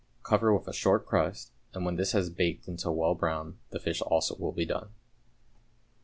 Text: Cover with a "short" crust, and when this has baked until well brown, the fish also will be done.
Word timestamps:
Cover 0.23 0.51
with 0.51 0.67
a 0.67 0.73
"short" 0.73 1.05
crust, 1.05 1.51
and 1.75 1.85
when 1.85 1.95
this 1.95 2.11
has 2.13 2.31
baked 2.31 2.67
until 2.67 2.95
well 2.95 3.13
brown, 3.13 3.59
the 3.69 3.77
fish 3.77 4.01
also 4.01 4.35
will 4.35 4.51
be 4.51 4.65
done. 4.65 4.89